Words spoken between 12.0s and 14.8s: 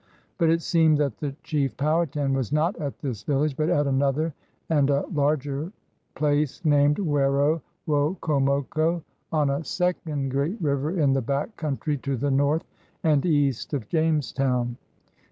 the north and east of Jamestown.